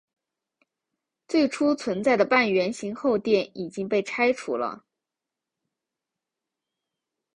[1.27, 4.83] 最初存在的半圆形后殿已经被拆除了。